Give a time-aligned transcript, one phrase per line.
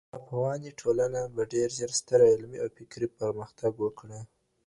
[0.19, 4.19] افغاني ټولنه به ډېر ژر ستر علمي او فکري پرمختګ وکړي.